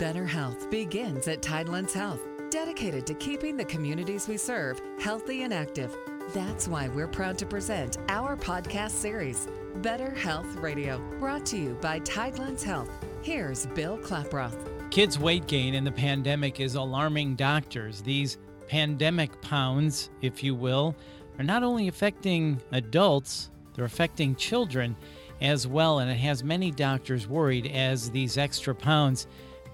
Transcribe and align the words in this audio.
Better 0.00 0.24
health 0.24 0.70
begins 0.70 1.28
at 1.28 1.42
Tidelands 1.42 1.92
Health, 1.92 2.26
dedicated 2.48 3.06
to 3.06 3.12
keeping 3.12 3.54
the 3.54 3.66
communities 3.66 4.28
we 4.28 4.38
serve 4.38 4.80
healthy 4.98 5.42
and 5.42 5.52
active. 5.52 5.94
That's 6.32 6.66
why 6.66 6.88
we're 6.88 7.06
proud 7.06 7.36
to 7.36 7.44
present 7.44 7.98
our 8.08 8.34
podcast 8.34 8.92
series, 8.92 9.46
Better 9.82 10.10
Health 10.14 10.46
Radio, 10.54 10.98
brought 11.18 11.44
to 11.46 11.58
you 11.58 11.76
by 11.82 12.00
Tidelands 12.00 12.62
Health. 12.62 12.88
Here's 13.20 13.66
Bill 13.66 13.98
Klaproth. 13.98 14.90
Kids' 14.90 15.18
weight 15.18 15.46
gain 15.46 15.74
in 15.74 15.84
the 15.84 15.92
pandemic 15.92 16.60
is 16.60 16.76
alarming 16.76 17.36
doctors. 17.36 18.00
These 18.00 18.38
pandemic 18.68 19.38
pounds, 19.42 20.08
if 20.22 20.42
you 20.42 20.54
will, 20.54 20.96
are 21.38 21.44
not 21.44 21.62
only 21.62 21.88
affecting 21.88 22.58
adults, 22.72 23.50
they're 23.74 23.84
affecting 23.84 24.34
children 24.34 24.96
as 25.42 25.66
well. 25.66 25.98
And 25.98 26.10
it 26.10 26.16
has 26.16 26.42
many 26.42 26.70
doctors 26.70 27.28
worried 27.28 27.66
as 27.66 28.10
these 28.10 28.38
extra 28.38 28.74
pounds 28.74 29.26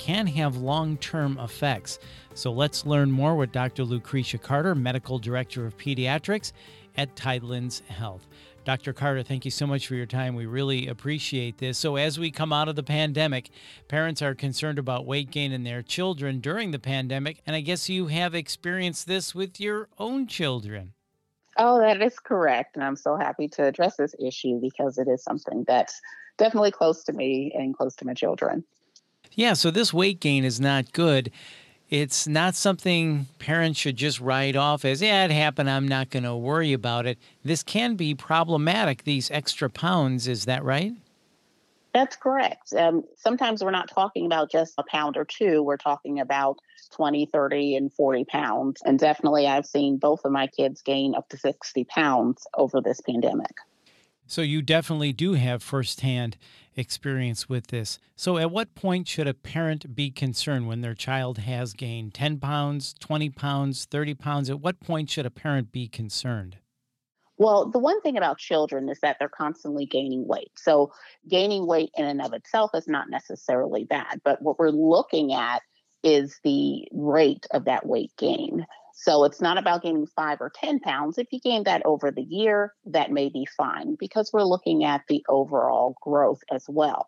can 0.00 0.26
have 0.26 0.56
long 0.56 0.96
term 0.96 1.38
effects. 1.38 1.98
So 2.32 2.50
let's 2.50 2.86
learn 2.86 3.10
more 3.10 3.36
with 3.36 3.52
Dr. 3.52 3.84
Lucretia 3.84 4.38
Carter, 4.38 4.74
Medical 4.74 5.18
Director 5.18 5.66
of 5.66 5.76
Pediatrics 5.76 6.52
at 6.96 7.14
Tidelands 7.14 7.84
Health. 7.86 8.26
Dr. 8.64 8.94
Carter, 8.94 9.22
thank 9.22 9.44
you 9.44 9.50
so 9.50 9.66
much 9.66 9.86
for 9.86 9.94
your 9.94 10.06
time. 10.06 10.34
We 10.34 10.46
really 10.46 10.88
appreciate 10.88 11.58
this. 11.58 11.76
So, 11.76 11.96
as 11.96 12.18
we 12.18 12.30
come 12.30 12.50
out 12.50 12.68
of 12.68 12.76
the 12.76 12.82
pandemic, 12.82 13.50
parents 13.88 14.22
are 14.22 14.34
concerned 14.34 14.78
about 14.78 15.04
weight 15.04 15.30
gain 15.30 15.52
in 15.52 15.64
their 15.64 15.82
children 15.82 16.40
during 16.40 16.70
the 16.70 16.78
pandemic. 16.78 17.42
And 17.46 17.54
I 17.54 17.60
guess 17.60 17.90
you 17.90 18.06
have 18.06 18.34
experienced 18.34 19.06
this 19.06 19.34
with 19.34 19.60
your 19.60 19.88
own 19.98 20.26
children. 20.26 20.94
Oh, 21.58 21.78
that 21.78 22.00
is 22.00 22.18
correct. 22.18 22.76
And 22.76 22.84
I'm 22.84 22.96
so 22.96 23.16
happy 23.16 23.48
to 23.48 23.64
address 23.64 23.96
this 23.96 24.14
issue 24.18 24.60
because 24.62 24.96
it 24.96 25.08
is 25.08 25.22
something 25.22 25.64
that's 25.66 26.00
definitely 26.38 26.70
close 26.70 27.04
to 27.04 27.12
me 27.12 27.52
and 27.54 27.76
close 27.76 27.94
to 27.96 28.06
my 28.06 28.14
children. 28.14 28.64
Yeah, 29.34 29.54
so 29.54 29.70
this 29.70 29.92
weight 29.92 30.20
gain 30.20 30.44
is 30.44 30.60
not 30.60 30.92
good. 30.92 31.30
It's 31.88 32.28
not 32.28 32.54
something 32.54 33.26
parents 33.38 33.80
should 33.80 33.96
just 33.96 34.20
write 34.20 34.54
off 34.54 34.84
as, 34.84 35.02
yeah, 35.02 35.24
it 35.24 35.32
happened. 35.32 35.68
I'm 35.68 35.88
not 35.88 36.10
going 36.10 36.22
to 36.22 36.36
worry 36.36 36.72
about 36.72 37.04
it. 37.06 37.18
This 37.44 37.64
can 37.64 37.96
be 37.96 38.14
problematic, 38.14 39.02
these 39.02 39.30
extra 39.30 39.68
pounds. 39.68 40.28
Is 40.28 40.44
that 40.44 40.62
right? 40.62 40.92
That's 41.92 42.14
correct. 42.14 42.72
Um, 42.74 43.02
sometimes 43.16 43.64
we're 43.64 43.72
not 43.72 43.88
talking 43.88 44.24
about 44.24 44.50
just 44.50 44.74
a 44.78 44.84
pound 44.84 45.16
or 45.16 45.24
two. 45.24 45.62
We're 45.62 45.76
talking 45.76 46.20
about 46.20 46.58
20, 46.92 47.26
30, 47.26 47.76
and 47.76 47.92
40 47.92 48.24
pounds. 48.26 48.80
And 48.84 48.98
definitely, 48.98 49.48
I've 49.48 49.66
seen 49.66 49.96
both 49.96 50.24
of 50.24 50.30
my 50.30 50.46
kids 50.46 50.82
gain 50.82 51.16
up 51.16 51.28
to 51.30 51.36
60 51.36 51.84
pounds 51.84 52.46
over 52.54 52.80
this 52.80 53.00
pandemic. 53.00 53.54
So 54.30 54.42
you 54.42 54.62
definitely 54.62 55.12
do 55.12 55.32
have 55.32 55.60
firsthand 55.60 56.36
experience 56.76 57.48
with 57.48 57.66
this. 57.66 57.98
So 58.14 58.38
at 58.38 58.52
what 58.52 58.76
point 58.76 59.08
should 59.08 59.26
a 59.26 59.34
parent 59.34 59.96
be 59.96 60.12
concerned 60.12 60.68
when 60.68 60.82
their 60.82 60.94
child 60.94 61.38
has 61.38 61.72
gained 61.72 62.14
10 62.14 62.38
pounds, 62.38 62.94
20 63.00 63.30
pounds, 63.30 63.86
30 63.86 64.14
pounds? 64.14 64.48
At 64.48 64.60
what 64.60 64.78
point 64.78 65.10
should 65.10 65.26
a 65.26 65.32
parent 65.32 65.72
be 65.72 65.88
concerned? 65.88 66.58
Well, 67.38 67.70
the 67.70 67.80
one 67.80 68.00
thing 68.02 68.16
about 68.16 68.38
children 68.38 68.88
is 68.88 69.00
that 69.00 69.16
they're 69.18 69.28
constantly 69.28 69.84
gaining 69.84 70.28
weight. 70.28 70.52
So, 70.54 70.92
gaining 71.28 71.66
weight 71.66 71.90
in 71.96 72.04
and 72.04 72.22
of 72.22 72.32
itself 72.32 72.70
is 72.74 72.86
not 72.86 73.10
necessarily 73.10 73.82
bad. 73.82 74.20
But 74.22 74.40
what 74.42 74.60
we're 74.60 74.70
looking 74.70 75.32
at 75.32 75.62
is 76.04 76.38
the 76.44 76.86
rate 76.92 77.48
of 77.50 77.64
that 77.64 77.84
weight 77.84 78.12
gain. 78.16 78.64
So 79.02 79.24
it's 79.24 79.40
not 79.40 79.56
about 79.56 79.82
gaining 79.82 80.06
five 80.06 80.42
or 80.42 80.52
10 80.54 80.80
pounds. 80.80 81.16
If 81.16 81.28
you 81.30 81.40
gain 81.40 81.64
that 81.64 81.80
over 81.86 82.10
the 82.10 82.22
year, 82.22 82.74
that 82.84 83.10
may 83.10 83.30
be 83.30 83.46
fine 83.56 83.96
because 83.98 84.30
we're 84.30 84.44
looking 84.44 84.84
at 84.84 85.00
the 85.08 85.24
overall 85.26 85.94
growth 86.02 86.40
as 86.52 86.66
well. 86.68 87.06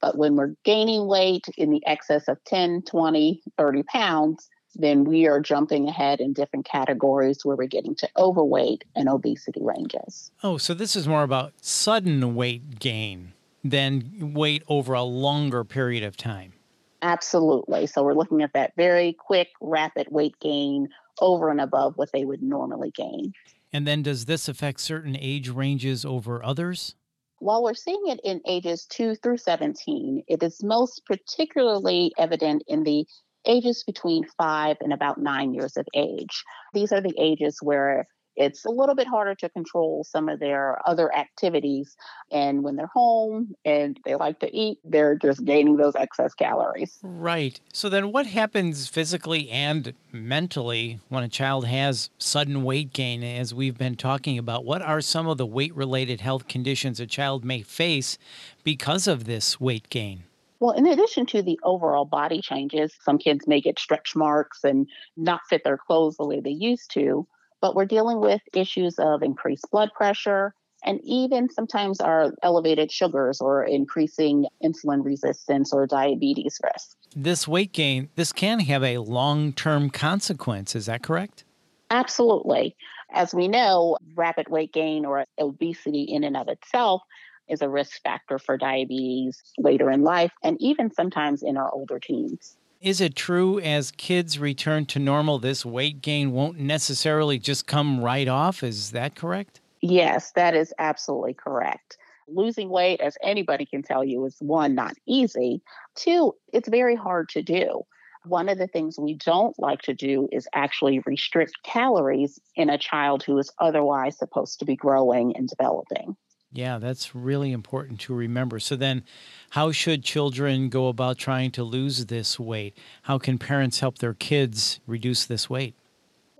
But 0.00 0.16
when 0.16 0.36
we're 0.36 0.54
gaining 0.64 1.06
weight 1.06 1.44
in 1.58 1.68
the 1.68 1.86
excess 1.86 2.28
of 2.28 2.42
10, 2.44 2.82
20, 2.82 3.42
30 3.58 3.82
pounds, 3.82 4.48
then 4.74 5.04
we 5.04 5.26
are 5.26 5.38
jumping 5.38 5.86
ahead 5.86 6.20
in 6.20 6.32
different 6.32 6.64
categories 6.64 7.44
where 7.44 7.56
we're 7.56 7.66
getting 7.66 7.94
to 7.96 8.08
overweight 8.16 8.84
and 8.96 9.10
obesity 9.10 9.60
ranges. 9.62 10.30
Oh, 10.42 10.56
so 10.56 10.72
this 10.72 10.96
is 10.96 11.06
more 11.06 11.24
about 11.24 11.52
sudden 11.60 12.36
weight 12.36 12.78
gain 12.78 13.34
than 13.62 14.32
weight 14.32 14.62
over 14.66 14.94
a 14.94 15.02
longer 15.02 15.62
period 15.62 16.04
of 16.04 16.16
time. 16.16 16.54
Absolutely. 17.02 17.86
So 17.86 18.02
we're 18.02 18.14
looking 18.14 18.42
at 18.42 18.52
that 18.54 18.72
very 18.76 19.12
quick, 19.12 19.48
rapid 19.60 20.08
weight 20.10 20.38
gain 20.40 20.88
over 21.20 21.50
and 21.50 21.60
above 21.60 21.96
what 21.96 22.10
they 22.12 22.24
would 22.24 22.42
normally 22.42 22.90
gain. 22.90 23.32
And 23.72 23.86
then 23.86 24.02
does 24.02 24.24
this 24.24 24.48
affect 24.48 24.80
certain 24.80 25.16
age 25.18 25.48
ranges 25.48 26.04
over 26.04 26.44
others? 26.44 26.94
While 27.40 27.62
we're 27.62 27.74
seeing 27.74 28.02
it 28.06 28.20
in 28.24 28.40
ages 28.46 28.84
2 28.86 29.14
through 29.16 29.38
17, 29.38 30.24
it 30.26 30.42
is 30.42 30.62
most 30.62 31.02
particularly 31.06 32.12
evident 32.18 32.64
in 32.66 32.82
the 32.82 33.06
ages 33.46 33.84
between 33.84 34.24
5 34.36 34.78
and 34.80 34.92
about 34.92 35.18
9 35.18 35.54
years 35.54 35.76
of 35.76 35.86
age. 35.94 36.42
These 36.74 36.92
are 36.92 37.00
the 37.00 37.14
ages 37.16 37.58
where 37.62 38.08
it's 38.38 38.64
a 38.64 38.70
little 38.70 38.94
bit 38.94 39.08
harder 39.08 39.34
to 39.34 39.48
control 39.48 40.04
some 40.04 40.28
of 40.28 40.38
their 40.38 40.78
other 40.88 41.14
activities. 41.14 41.96
And 42.30 42.62
when 42.62 42.76
they're 42.76 42.86
home 42.86 43.54
and 43.64 43.98
they 44.04 44.14
like 44.14 44.38
to 44.40 44.56
eat, 44.56 44.78
they're 44.84 45.16
just 45.16 45.44
gaining 45.44 45.76
those 45.76 45.96
excess 45.96 46.34
calories. 46.34 46.98
Right. 47.02 47.60
So 47.72 47.88
then 47.88 48.12
what 48.12 48.26
happens 48.26 48.88
physically 48.88 49.50
and 49.50 49.92
mentally 50.12 51.00
when 51.08 51.24
a 51.24 51.28
child 51.28 51.66
has 51.66 52.10
sudden 52.18 52.62
weight 52.62 52.92
gain, 52.92 53.24
as 53.24 53.52
we've 53.52 53.76
been 53.76 53.96
talking 53.96 54.38
about? 54.38 54.64
What 54.64 54.82
are 54.82 55.00
some 55.00 55.26
of 55.26 55.36
the 55.36 55.46
weight 55.46 55.74
related 55.74 56.20
health 56.20 56.46
conditions 56.46 57.00
a 57.00 57.06
child 57.06 57.44
may 57.44 57.62
face 57.62 58.18
because 58.62 59.08
of 59.08 59.24
this 59.24 59.60
weight 59.60 59.90
gain? 59.90 60.22
Well, 60.60 60.72
in 60.72 60.86
addition 60.86 61.26
to 61.26 61.42
the 61.42 61.58
overall 61.62 62.04
body 62.04 62.40
changes, 62.40 62.92
some 63.02 63.18
kids 63.18 63.46
may 63.46 63.60
get 63.60 63.78
stretch 63.78 64.14
marks 64.16 64.64
and 64.64 64.88
not 65.16 65.40
fit 65.48 65.62
their 65.64 65.78
clothes 65.78 66.16
the 66.16 66.26
way 66.26 66.40
they 66.40 66.50
used 66.50 66.90
to 66.92 67.26
but 67.60 67.74
we're 67.74 67.86
dealing 67.86 68.20
with 68.20 68.40
issues 68.54 68.98
of 68.98 69.22
increased 69.22 69.70
blood 69.70 69.90
pressure 69.94 70.54
and 70.84 71.00
even 71.02 71.50
sometimes 71.50 72.00
our 72.00 72.32
elevated 72.42 72.90
sugars 72.90 73.40
or 73.40 73.64
increasing 73.64 74.46
insulin 74.62 75.04
resistance 75.04 75.72
or 75.72 75.86
diabetes 75.86 76.60
risk. 76.62 76.96
This 77.16 77.48
weight 77.48 77.72
gain, 77.72 78.10
this 78.14 78.32
can 78.32 78.60
have 78.60 78.84
a 78.84 78.98
long-term 78.98 79.90
consequence, 79.90 80.76
is 80.76 80.86
that 80.86 81.02
correct? 81.02 81.44
Absolutely. 81.90 82.76
As 83.12 83.34
we 83.34 83.48
know, 83.48 83.96
rapid 84.14 84.48
weight 84.48 84.72
gain 84.72 85.04
or 85.04 85.24
obesity 85.40 86.02
in 86.02 86.22
and 86.22 86.36
of 86.36 86.48
itself 86.48 87.02
is 87.48 87.62
a 87.62 87.68
risk 87.68 88.02
factor 88.02 88.38
for 88.38 88.56
diabetes 88.58 89.42
later 89.56 89.90
in 89.90 90.02
life 90.02 90.32
and 90.44 90.58
even 90.60 90.92
sometimes 90.92 91.42
in 91.42 91.56
our 91.56 91.72
older 91.72 91.98
teens. 91.98 92.56
Is 92.80 93.00
it 93.00 93.16
true 93.16 93.58
as 93.58 93.90
kids 93.90 94.38
return 94.38 94.86
to 94.86 95.00
normal, 95.00 95.40
this 95.40 95.66
weight 95.66 96.00
gain 96.00 96.30
won't 96.30 96.60
necessarily 96.60 97.36
just 97.36 97.66
come 97.66 98.00
right 98.00 98.28
off? 98.28 98.62
Is 98.62 98.92
that 98.92 99.16
correct? 99.16 99.60
Yes, 99.80 100.30
that 100.32 100.54
is 100.54 100.72
absolutely 100.78 101.34
correct. 101.34 101.98
Losing 102.28 102.68
weight, 102.68 103.00
as 103.00 103.16
anybody 103.20 103.66
can 103.66 103.82
tell 103.82 104.04
you, 104.04 104.24
is 104.26 104.36
one, 104.38 104.76
not 104.76 104.94
easy. 105.06 105.60
Two, 105.96 106.34
it's 106.52 106.68
very 106.68 106.94
hard 106.94 107.28
to 107.30 107.42
do. 107.42 107.82
One 108.24 108.48
of 108.48 108.58
the 108.58 108.68
things 108.68 108.96
we 108.96 109.14
don't 109.14 109.58
like 109.58 109.82
to 109.82 109.94
do 109.94 110.28
is 110.30 110.46
actually 110.54 111.00
restrict 111.00 111.54
calories 111.64 112.38
in 112.54 112.70
a 112.70 112.78
child 112.78 113.24
who 113.24 113.38
is 113.38 113.50
otherwise 113.58 114.16
supposed 114.16 114.60
to 114.60 114.64
be 114.64 114.76
growing 114.76 115.34
and 115.36 115.48
developing. 115.48 116.16
Yeah, 116.52 116.78
that's 116.78 117.14
really 117.14 117.52
important 117.52 118.00
to 118.00 118.14
remember. 118.14 118.58
So, 118.58 118.74
then 118.74 119.04
how 119.50 119.70
should 119.70 120.02
children 120.02 120.70
go 120.70 120.88
about 120.88 121.18
trying 121.18 121.50
to 121.52 121.64
lose 121.64 122.06
this 122.06 122.40
weight? 122.40 122.76
How 123.02 123.18
can 123.18 123.38
parents 123.38 123.80
help 123.80 123.98
their 123.98 124.14
kids 124.14 124.80
reduce 124.86 125.26
this 125.26 125.50
weight? 125.50 125.74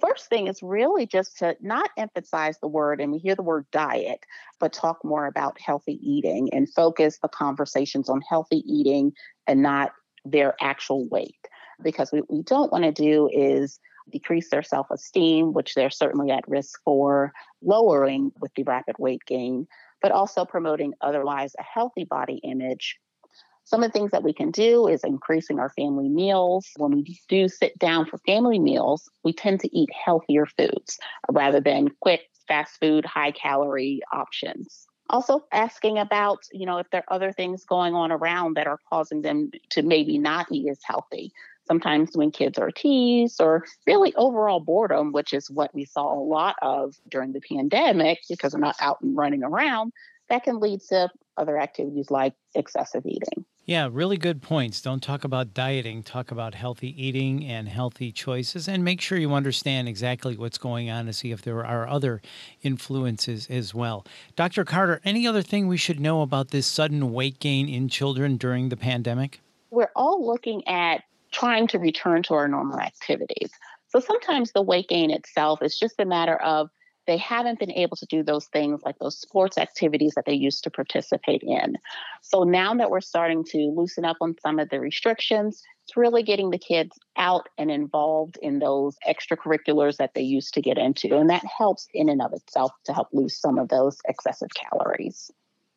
First 0.00 0.28
thing 0.28 0.46
is 0.46 0.62
really 0.62 1.06
just 1.06 1.38
to 1.38 1.56
not 1.60 1.90
emphasize 1.98 2.58
the 2.58 2.68
word, 2.68 3.00
and 3.00 3.12
we 3.12 3.18
hear 3.18 3.34
the 3.34 3.42
word 3.42 3.66
diet, 3.70 4.24
but 4.58 4.72
talk 4.72 5.04
more 5.04 5.26
about 5.26 5.60
healthy 5.60 5.98
eating 6.02 6.48
and 6.52 6.72
focus 6.72 7.18
the 7.20 7.28
conversations 7.28 8.08
on 8.08 8.22
healthy 8.22 8.62
eating 8.66 9.12
and 9.46 9.60
not 9.62 9.92
their 10.24 10.54
actual 10.60 11.06
weight. 11.08 11.36
Because 11.82 12.12
what 12.12 12.30
we 12.30 12.42
don't 12.42 12.72
want 12.72 12.84
to 12.84 12.92
do 12.92 13.28
is 13.32 13.78
decrease 14.10 14.48
their 14.48 14.62
self 14.62 14.90
esteem, 14.90 15.52
which 15.52 15.74
they're 15.74 15.90
certainly 15.90 16.30
at 16.30 16.48
risk 16.48 16.80
for 16.84 17.32
lowering 17.60 18.32
with 18.40 18.52
the 18.54 18.62
rapid 18.62 18.96
weight 18.98 19.20
gain 19.26 19.66
but 20.02 20.12
also 20.12 20.44
promoting 20.44 20.94
otherwise 21.00 21.54
a 21.58 21.62
healthy 21.62 22.04
body 22.04 22.40
image. 22.44 22.98
Some 23.64 23.82
of 23.82 23.92
the 23.92 23.98
things 23.98 24.12
that 24.12 24.22
we 24.22 24.32
can 24.32 24.50
do 24.50 24.88
is 24.88 25.04
increasing 25.04 25.58
our 25.58 25.68
family 25.70 26.08
meals. 26.08 26.70
When 26.76 26.92
we 26.92 27.20
do 27.28 27.48
sit 27.48 27.78
down 27.78 28.06
for 28.06 28.16
family 28.18 28.58
meals, 28.58 29.10
we 29.24 29.34
tend 29.34 29.60
to 29.60 29.78
eat 29.78 29.90
healthier 29.92 30.46
foods 30.46 30.98
rather 31.30 31.60
than 31.60 31.88
quick 32.00 32.22
fast 32.46 32.80
food, 32.80 33.04
high 33.04 33.32
calorie 33.32 34.00
options. 34.10 34.86
Also 35.10 35.44
asking 35.52 35.98
about, 35.98 36.44
you 36.50 36.64
know, 36.64 36.78
if 36.78 36.88
there 36.90 37.04
are 37.06 37.14
other 37.14 37.32
things 37.32 37.64
going 37.64 37.94
on 37.94 38.10
around 38.10 38.56
that 38.56 38.66
are 38.66 38.80
causing 38.90 39.20
them 39.20 39.50
to 39.70 39.82
maybe 39.82 40.18
not 40.18 40.46
eat 40.50 40.68
as 40.70 40.78
healthy 40.82 41.32
sometimes 41.68 42.10
when 42.14 42.32
kids 42.32 42.58
are 42.58 42.70
teased 42.70 43.40
or 43.40 43.64
really 43.86 44.14
overall 44.16 44.58
boredom, 44.58 45.12
which 45.12 45.32
is 45.32 45.48
what 45.50 45.72
we 45.74 45.84
saw 45.84 46.12
a 46.12 46.18
lot 46.18 46.56
of 46.62 46.96
during 47.08 47.32
the 47.32 47.40
pandemic 47.40 48.18
because 48.28 48.52
they're 48.52 48.60
not 48.60 48.76
out 48.80 49.00
and 49.02 49.16
running 49.16 49.44
around, 49.44 49.92
that 50.28 50.42
can 50.44 50.58
lead 50.58 50.80
to 50.88 51.08
other 51.36 51.58
activities 51.58 52.10
like 52.10 52.34
excessive 52.54 53.06
eating. 53.06 53.44
Yeah, 53.64 53.90
really 53.92 54.16
good 54.16 54.40
points. 54.40 54.80
Don't 54.80 55.02
talk 55.02 55.24
about 55.24 55.52
dieting, 55.52 56.02
talk 56.02 56.30
about 56.30 56.54
healthy 56.54 57.06
eating 57.06 57.44
and 57.44 57.68
healthy 57.68 58.12
choices, 58.12 58.66
and 58.66 58.82
make 58.82 58.98
sure 58.98 59.18
you 59.18 59.34
understand 59.34 59.88
exactly 59.88 60.38
what's 60.38 60.56
going 60.56 60.88
on 60.88 61.04
to 61.04 61.12
see 61.12 61.32
if 61.32 61.42
there 61.42 61.66
are 61.66 61.86
other 61.86 62.22
influences 62.62 63.46
as 63.50 63.74
well. 63.74 64.06
Dr. 64.36 64.64
Carter, 64.64 65.02
any 65.04 65.26
other 65.26 65.42
thing 65.42 65.68
we 65.68 65.76
should 65.76 66.00
know 66.00 66.22
about 66.22 66.48
this 66.48 66.66
sudden 66.66 67.12
weight 67.12 67.40
gain 67.40 67.68
in 67.68 67.90
children 67.90 68.38
during 68.38 68.70
the 68.70 68.76
pandemic? 68.76 69.40
We're 69.70 69.92
all 69.94 70.26
looking 70.26 70.66
at 70.66 71.02
trying 71.32 71.66
to 71.68 71.78
return 71.78 72.22
to 72.24 72.34
our 72.34 72.48
normal 72.48 72.80
activities. 72.80 73.50
So 73.88 74.00
sometimes 74.00 74.52
the 74.52 74.62
weight 74.62 74.88
gain 74.88 75.10
itself 75.10 75.62
is 75.62 75.78
just 75.78 75.98
a 75.98 76.04
matter 76.04 76.36
of 76.42 76.70
they 77.06 77.16
haven't 77.16 77.58
been 77.58 77.72
able 77.72 77.96
to 77.96 78.06
do 78.06 78.22
those 78.22 78.46
things 78.48 78.82
like 78.84 78.98
those 78.98 79.18
sports 79.18 79.56
activities 79.56 80.12
that 80.14 80.26
they 80.26 80.34
used 80.34 80.62
to 80.64 80.70
participate 80.70 81.42
in. 81.42 81.78
So 82.20 82.42
now 82.42 82.74
that 82.74 82.90
we're 82.90 83.00
starting 83.00 83.44
to 83.44 83.72
loosen 83.74 84.04
up 84.04 84.18
on 84.20 84.36
some 84.42 84.58
of 84.58 84.68
the 84.68 84.78
restrictions, 84.78 85.62
it's 85.84 85.96
really 85.96 86.22
getting 86.22 86.50
the 86.50 86.58
kids 86.58 86.98
out 87.16 87.48
and 87.56 87.70
involved 87.70 88.36
in 88.42 88.58
those 88.58 88.98
extracurriculars 89.08 89.96
that 89.96 90.12
they 90.14 90.20
used 90.20 90.52
to 90.52 90.60
get 90.60 90.76
into. 90.76 91.16
And 91.16 91.30
that 91.30 91.44
helps 91.46 91.88
in 91.94 92.10
and 92.10 92.20
of 92.20 92.34
itself 92.34 92.72
to 92.84 92.92
help 92.92 93.08
lose 93.14 93.40
some 93.40 93.58
of 93.58 93.70
those 93.70 93.96
excessive 94.06 94.50
calories 94.54 95.30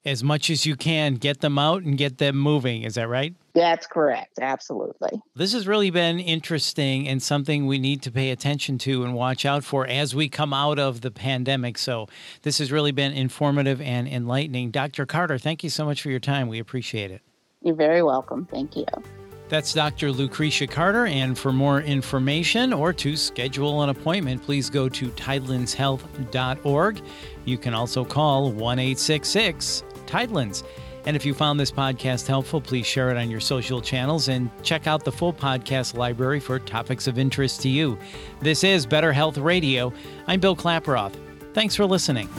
as 0.06 0.24
much 0.24 0.50
as 0.50 0.66
you 0.66 0.76
can, 0.76 1.16
get 1.16 1.42
them 1.42 1.60
out 1.60 1.84
and 1.84 1.98
get 1.98 2.18
them 2.18 2.36
moving. 2.36 2.84
Is 2.84 2.96
that 2.96 3.08
right? 3.08 3.36
That's 3.54 3.88
correct. 3.88 4.40
Absolutely. 4.42 5.22
This 5.36 5.54
has 5.54 5.68
really 5.68 5.90
been 5.90 6.20
interesting 6.20 7.08
and 7.08 7.22
something 7.22 7.68
we 7.68 7.80
need 7.80 8.02
to 8.04 8.12
pay 8.12 8.32
attention 8.32 8.78
to 8.80 9.04
and 9.04 9.14
watch 9.14 9.46
out 9.46 9.64
for 9.64 9.86
as 9.88 10.16
we 10.16 10.30
come 10.30 10.54
out 10.54 10.80
of 10.80 11.02
the 11.02 11.12
pandemic. 11.12 11.78
So, 11.78 12.08
this 12.44 12.60
has 12.60 12.72
really 12.72 12.92
been 12.92 13.14
informative 13.14 13.82
and 13.82 14.08
enlightening. 14.08 14.72
Dr. 14.72 15.06
Carter, 15.06 15.38
thank 15.38 15.64
you 15.64 15.70
so 15.70 15.86
much 15.86 16.02
for 16.02 16.10
your 16.10 16.20
time. 16.20 16.48
We 16.48 16.60
appreciate 16.60 17.12
it. 17.12 17.22
You're 17.62 17.76
very 17.76 18.02
welcome. 18.02 18.46
Thank 18.46 18.76
you. 18.76 18.86
That's 19.52 19.74
Dr. 19.74 20.14
Lucretia 20.14 20.66
Carter. 20.66 21.08
And 21.08 21.38
for 21.38 21.52
more 21.52 21.82
information 21.82 22.72
or 22.72 22.94
to 22.94 23.18
schedule 23.18 23.84
an 23.84 23.90
appointment, 23.90 24.42
please 24.42 24.70
go 24.70 24.88
to 24.88 25.10
tidelandshealth.org. 25.10 27.02
You 27.44 27.58
can 27.58 27.74
also 27.74 28.06
call 28.06 28.50
1 28.50 28.80
866 28.80 29.84
Tidelands. 30.06 30.64
And 31.06 31.16
if 31.16 31.26
you 31.26 31.34
found 31.34 31.60
this 31.60 31.72
podcast 31.72 32.28
helpful, 32.28 32.62
please 32.62 32.86
share 32.86 33.10
it 33.10 33.18
on 33.18 33.32
your 33.32 33.40
social 33.40 33.82
channels 33.82 34.28
and 34.28 34.50
check 34.64 34.88
out 34.88 35.04
the 35.04 35.12
full 35.12 35.34
podcast 35.34 35.96
library 35.96 36.40
for 36.40 36.60
topics 36.60 37.08
of 37.08 37.18
interest 37.18 37.62
to 37.62 37.70
you. 37.70 37.98
This 38.40 38.64
is 38.64 38.86
Better 38.86 39.12
Health 39.12 39.38
Radio. 39.38 39.92
I'm 40.28 40.40
Bill 40.40 40.56
Klaproth. 40.56 41.16
Thanks 41.54 41.76
for 41.76 41.86
listening. 41.86 42.30